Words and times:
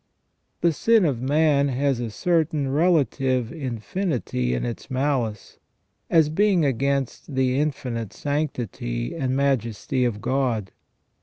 The 0.61 0.73
sin 0.73 1.05
of 1.05 1.21
man 1.21 1.67
has 1.67 1.99
a 1.99 2.09
certain 2.09 2.71
relative 2.71 3.53
infinity 3.53 4.55
in 4.55 4.65
its 4.65 4.89
malice, 4.89 5.59
as 6.09 6.29
being 6.29 6.65
against 6.65 7.35
the 7.35 7.59
infinite 7.59 8.11
sanctity 8.11 9.13
and 9.15 9.35
majesty 9.35 10.03
of 10.03 10.19
God. 10.19 10.71